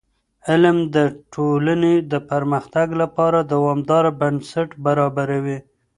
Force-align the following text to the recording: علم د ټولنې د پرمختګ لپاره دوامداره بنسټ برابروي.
علم 0.49 0.77
د 0.95 0.97
ټولنې 1.33 1.95
د 2.11 2.13
پرمختګ 2.29 2.87
لپاره 3.01 3.39
دوامداره 3.53 4.11
بنسټ 4.21 4.69
برابروي. 4.85 5.57